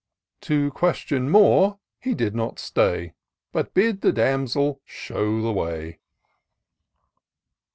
[0.49, 3.13] To question more he did not stay.
[3.51, 5.99] But bade the damsel shew the way.